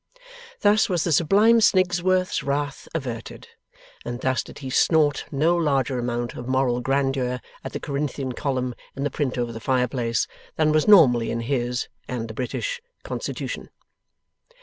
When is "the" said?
1.03-1.11, 7.73-7.79, 9.03-9.11, 9.51-9.59, 12.27-12.33